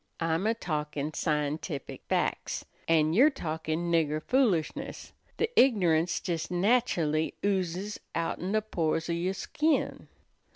"I'm 0.19 0.47
a 0.47 0.55
talkin' 0.55 1.13
scientific 1.13 2.01
fac's, 2.09 2.65
an' 2.87 3.13
you're 3.13 3.29
talkin' 3.29 3.91
nigger 3.91 4.19
foolishness. 4.23 5.13
The 5.37 5.47
ignorance 5.55 6.19
jes 6.27 6.47
nachully 6.47 7.35
oozes 7.45 7.99
outen 8.15 8.53
the 8.53 8.63
pores 8.63 9.11
o' 9.11 9.13
your 9.13 9.35
skin." 9.35 10.07